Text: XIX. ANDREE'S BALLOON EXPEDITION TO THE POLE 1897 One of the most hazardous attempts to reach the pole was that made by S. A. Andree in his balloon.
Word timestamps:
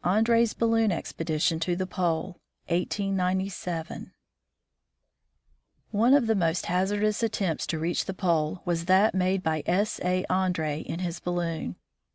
XIX. 0.00 0.08
ANDREE'S 0.08 0.54
BALLOON 0.54 0.90
EXPEDITION 0.90 1.60
TO 1.60 1.76
THE 1.76 1.86
POLE 1.86 2.40
1897 2.68 4.12
One 5.90 6.14
of 6.14 6.26
the 6.26 6.34
most 6.34 6.64
hazardous 6.64 7.22
attempts 7.22 7.66
to 7.66 7.78
reach 7.78 8.06
the 8.06 8.14
pole 8.14 8.62
was 8.64 8.86
that 8.86 9.14
made 9.14 9.42
by 9.42 9.62
S. 9.66 10.00
A. 10.02 10.24
Andree 10.32 10.80
in 10.80 11.00
his 11.00 11.20
balloon. 11.20 11.76